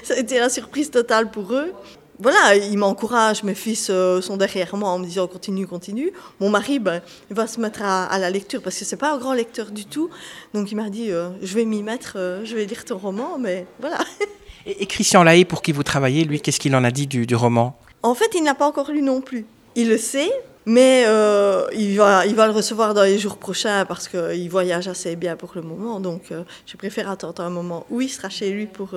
Ça 0.03 0.15
a 0.15 0.17
été 0.17 0.39
la 0.39 0.49
surprise 0.49 0.89
totale 0.89 1.29
pour 1.29 1.53
eux 1.53 1.71
voilà, 2.19 2.55
il 2.55 2.77
m'encourage, 2.77 3.43
mes 3.43 3.53
fils 3.53 3.89
euh, 3.89 4.21
sont 4.21 4.37
derrière 4.37 4.75
moi 4.75 4.89
en 4.89 4.99
me 4.99 5.05
disant 5.05 5.27
continue, 5.27 5.67
continue. 5.67 6.11
Mon 6.39 6.49
mari, 6.49 6.79
ben, 6.79 7.01
il 7.29 7.35
va 7.35 7.45
se 7.45 7.59
mettre 7.59 7.83
à, 7.83 8.17
la 8.17 8.29
lecture 8.29 8.61
parce 8.61 8.77
que 8.77 8.85
c'est 8.85 8.97
pas 8.97 9.13
un 9.13 9.17
grand 9.17 9.33
lecteur 9.33 9.69
du 9.69 9.85
tout. 9.85 10.09
Donc 10.53 10.71
il 10.71 10.75
m'a 10.75 10.89
dit 10.89 11.11
euh, 11.11 11.29
je 11.41 11.53
vais 11.53 11.65
m'y 11.65 11.83
mettre, 11.83 12.13
euh, 12.15 12.43
je 12.43 12.55
vais 12.55 12.65
lire 12.65 12.83
ton 12.85 12.97
roman, 12.97 13.37
mais 13.39 13.67
voilà. 13.79 13.99
Et, 14.65 14.85
Christian 14.87 15.23
Lahaye, 15.23 15.45
pour 15.45 15.61
qui 15.61 15.71
vous 15.71 15.83
travaillez, 15.83 16.23
lui, 16.23 16.41
qu'est-ce 16.41 16.59
qu'il 16.59 16.75
en 16.75 16.83
a 16.83 16.91
dit 16.91 17.07
du, 17.07 17.35
roman? 17.35 17.77
En 18.01 18.15
fait, 18.15 18.31
il 18.35 18.43
n'a 18.43 18.55
pas 18.55 18.67
encore 18.67 18.91
lu 18.91 19.01
non 19.01 19.21
plus. 19.21 19.45
Il 19.75 19.87
le 19.87 19.97
sait, 19.97 20.31
mais 20.65 21.03
il, 21.73 21.97
va, 21.97 22.25
il 22.25 22.35
va 22.35 22.47
le 22.47 22.51
recevoir 22.51 22.93
dans 22.93 23.03
les 23.03 23.19
jours 23.19 23.37
prochains 23.37 23.85
parce 23.85 24.07
qu'il 24.07 24.49
voyage 24.49 24.87
assez 24.87 25.15
bien 25.15 25.35
pour 25.35 25.51
le 25.55 25.61
moment. 25.61 25.99
Donc 25.99 26.33
je 26.65 26.77
préfère 26.77 27.09
attendre 27.09 27.43
un 27.43 27.49
moment 27.49 27.85
où 27.89 28.01
il 28.01 28.09
sera 28.09 28.29
chez 28.29 28.49
lui 28.51 28.65
pour, 28.65 28.89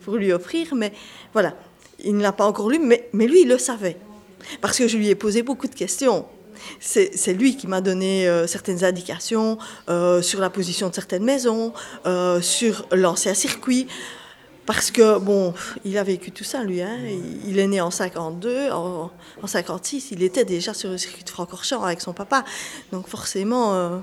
pour 0.00 0.16
lui 0.16 0.32
offrir. 0.32 0.74
Mais 0.74 0.92
voilà, 1.32 1.54
il 2.02 2.16
ne 2.16 2.22
l'a 2.22 2.32
pas 2.32 2.46
encore 2.46 2.70
lu, 2.70 2.78
mais, 2.78 3.08
mais 3.12 3.26
lui, 3.26 3.42
il 3.42 3.48
le 3.48 3.58
savait. 3.58 3.96
Parce 4.60 4.78
que 4.78 4.88
je 4.88 4.96
lui 4.96 5.08
ai 5.08 5.14
posé 5.14 5.42
beaucoup 5.42 5.68
de 5.68 5.74
questions. 5.74 6.26
C'est 6.80 7.34
lui 7.34 7.56
qui 7.56 7.66
m'a 7.66 7.80
donné 7.80 8.28
euh, 8.28 8.46
certaines 8.46 8.84
indications 8.84 9.58
euh, 9.88 10.22
sur 10.22 10.40
la 10.40 10.50
position 10.50 10.88
de 10.88 10.94
certaines 10.94 11.24
maisons, 11.24 11.72
euh, 12.06 12.40
sur 12.40 12.86
l'ancien 12.92 13.34
circuit. 13.34 13.86
Parce 14.66 14.90
que, 14.90 15.18
bon, 15.18 15.52
il 15.84 15.98
a 15.98 16.02
vécu 16.02 16.30
tout 16.30 16.44
ça, 16.44 16.62
lui. 16.62 16.80
Hein. 16.80 16.96
Il, 17.46 17.58
est 17.58 17.66
né 17.66 17.82
en 17.82 17.90
52, 17.90 18.70
en, 18.70 19.10
en 19.42 19.46
56, 19.46 20.12
il 20.12 20.22
était 20.22 20.46
déjà 20.46 20.72
sur 20.72 20.88
le 20.88 20.96
circuit 20.96 21.22
de 21.22 21.28
Francorchamps 21.28 21.82
avec 21.82 22.00
son 22.00 22.14
papa. 22.14 22.44
Donc 22.90 23.06
forcément, 23.06 24.02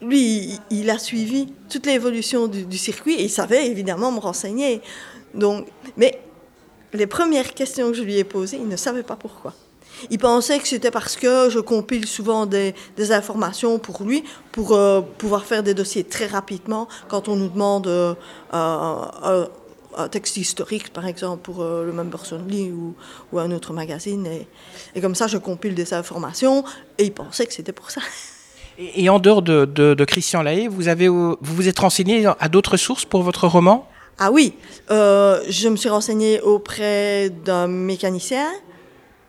lui, 0.00 0.60
il, 0.70 0.90
a 0.90 1.00
suivi 1.00 1.52
toute 1.68 1.86
l'évolution 1.86 2.46
du, 2.46 2.66
du, 2.66 2.78
circuit 2.78 3.14
et 3.14 3.24
il 3.24 3.30
savait 3.30 3.66
évidemment 3.66 4.12
me 4.12 4.20
renseigner. 4.20 4.80
Donc, 5.34 5.66
mais 5.96 6.20
les 6.96 7.06
premières 7.06 7.54
questions 7.54 7.90
que 7.90 7.96
je 7.96 8.02
lui 8.02 8.16
ai 8.16 8.24
posées, 8.24 8.58
il 8.60 8.68
ne 8.68 8.76
savait 8.76 9.02
pas 9.02 9.16
pourquoi. 9.16 9.54
Il 10.10 10.18
pensait 10.18 10.58
que 10.58 10.68
c'était 10.68 10.90
parce 10.90 11.16
que 11.16 11.48
je 11.48 11.58
compile 11.58 12.06
souvent 12.06 12.46
des, 12.46 12.74
informations 13.10 13.78
pour 13.78 14.02
lui, 14.02 14.24
pour 14.52 14.72
euh, 14.72 15.00
pouvoir 15.00 15.44
faire 15.44 15.62
des 15.62 15.74
dossiers 15.74 16.04
très 16.04 16.26
rapidement 16.26 16.88
quand 17.08 17.28
on 17.28 17.36
nous 17.36 17.48
demande 17.48 17.86
euh, 17.86 18.14
un 19.96 20.08
texte 20.08 20.36
historique, 20.36 20.92
par 20.92 21.06
exemple, 21.06 21.42
pour 21.42 21.62
euh, 21.62 21.84
le 21.84 21.92
Member 21.92 22.20
Only 22.32 22.70
ou, 22.70 22.94
ou, 23.32 23.38
un 23.38 23.50
autre 23.50 23.72
magazine. 23.72 24.28
Et, 24.94 25.00
comme 25.00 25.14
ça, 25.14 25.26
je 25.26 25.38
compile 25.38 25.74
des 25.74 25.94
informations 25.94 26.64
et 26.98 27.04
il 27.04 27.12
pensait 27.12 27.46
que 27.46 27.54
c'était 27.54 27.72
pour 27.72 27.90
ça. 27.90 28.02
Et, 28.78 29.08
en 29.08 29.18
dehors 29.18 29.40
de, 29.40 30.04
Christian 30.04 30.42
Lahaye, 30.42 30.68
vous, 30.68 30.88
avez, 30.88 31.08
vous 31.08 31.36
vous 31.40 31.68
êtes 31.68 31.78
renseigné 31.78 32.26
à 32.38 32.48
d'autres 32.48 32.76
sources 32.76 33.06
pour 33.06 33.22
votre 33.22 33.46
roman? 33.48 33.88
Ah 34.18 34.30
oui, 34.30 34.54
euh, 34.90 35.42
je 35.48 35.68
me 35.68 35.76
suis 35.76 35.90
renseignée 35.90 36.40
auprès 36.40 37.28
d'un 37.28 37.66
mécanicien 37.66 38.50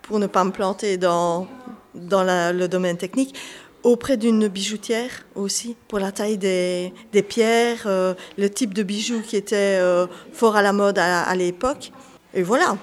pour 0.01 0.17
ne 0.19 0.27
pas 0.27 0.45
me 0.45 0.51
planter 0.51 0.97
dans, 0.97 1.45
dans 1.93 2.23
le 2.23 2.67
domaine 2.67 2.95
technique, 2.95 3.35
auprès 3.83 4.15
d'une 4.15 4.47
bijoutière 4.47 5.25
aussi 5.35 5.75
pour 5.89 5.99
la 5.99 6.13
taille 6.13 6.37
des, 6.37 6.93
des 7.11 7.21
pierres, 7.21 7.83
euh, 7.85 8.13
le 8.37 8.49
type 8.49 8.73
de 8.73 8.81
bijoux 8.81 9.21
qui 9.21 9.35
était 9.35 9.77
euh, 9.81 10.07
fort 10.31 10.55
à 10.55 10.61
la 10.61 10.71
mode 10.71 10.97
à, 10.99 11.35
l'époque. 11.35 11.91
Et 12.33 12.43
voilà. 12.43 12.77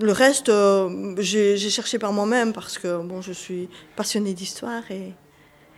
Le 0.00 0.12
reste, 0.12 0.52
j'ai 1.18 1.58
cherché 1.58 1.98
par 1.98 2.12
moi-même 2.12 2.52
parce 2.52 2.78
que 2.78 3.02
bon, 3.02 3.22
je 3.22 3.32
suis 3.32 3.68
passionnée 3.96 4.34
d'histoire 4.34 4.88
et, 4.90 5.12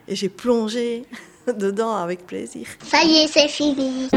et 0.07 0.15
j'ai 0.15 0.29
plongé 0.29 1.05
dedans 1.47 1.95
avec 1.97 2.27
plaisir. 2.27 2.67
Ça 2.85 3.03
y 3.05 3.25
est, 3.25 3.29
c'est 3.29 3.49
fini. 3.49 4.09